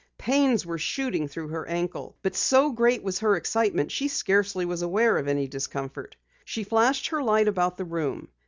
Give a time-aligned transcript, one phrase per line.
[0.17, 4.81] Pains were shooting through her ankle, but so great was her excitement she scarcely was
[4.81, 6.15] aware of any discomfort.
[6.43, 8.29] She flashed her light about the room.